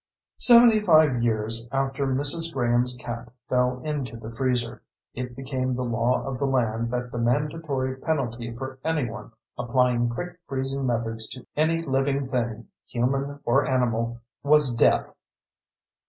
Seventy 0.39 0.79
five 0.79 1.21
years 1.21 1.69
after 1.71 2.07
Mrs. 2.07 2.51
Graham's 2.51 2.95
cat 2.95 3.31
fell 3.47 3.81
into 3.83 4.17
the 4.17 4.31
freezer, 4.31 4.81
it 5.13 5.35
became 5.35 5.75
the 5.75 5.83
law 5.85 6.23
of 6.23 6.39
the 6.39 6.47
land 6.47 6.89
that 6.89 7.11
the 7.11 7.19
mandatory 7.19 7.95
penalty 7.97 8.51
for 8.51 8.79
anyone 8.83 9.31
applying 9.59 10.09
quick 10.09 10.39
freezing 10.47 10.87
methods 10.87 11.29
to 11.29 11.45
any 11.55 11.83
living 11.83 12.29
thing, 12.29 12.69
human 12.87 13.41
or 13.45 13.67
animal, 13.67 14.17
was 14.41 14.73
death. 14.73 15.13